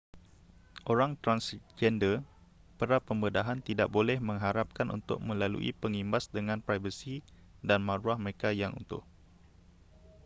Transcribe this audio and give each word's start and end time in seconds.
orang 0.91 1.11
transgender 1.23 2.15
pra-pembedahan 2.81 3.59
tidak 3.67 3.87
boleh 3.97 4.17
mengharapkan 4.29 4.87
untuk 4.97 5.19
melalui 5.29 5.69
pengimbas 5.81 6.25
dengan 6.35 6.57
privasi 6.67 7.15
dan 7.69 7.79
maruah 7.89 8.17
mereka 8.23 8.49
yang 8.61 8.71
utuh 8.81 9.03